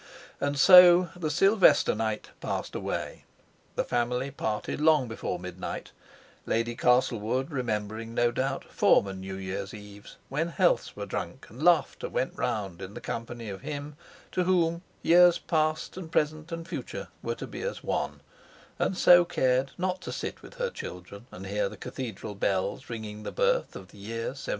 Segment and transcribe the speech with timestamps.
[0.39, 3.23] And so, the sylvester night passed away;
[3.75, 5.91] the family parted long before midnight,
[6.47, 12.09] Lady Castlewood remembering, no doubt, former New Years' Eves, when healths were drunk, and laughter
[12.09, 13.95] went round in the company of him,
[14.31, 18.21] to whom years, past, and present, and future, were to be as one;
[18.79, 23.21] and so cared not to sit with her children and hear the Cathedral bells ringing
[23.21, 24.49] the birth of the year 1703.